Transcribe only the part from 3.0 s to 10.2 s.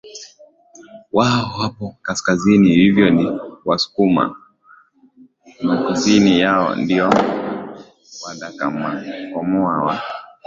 ni wasukuma na kusini yao ndio kuna wadakamaMkoa wa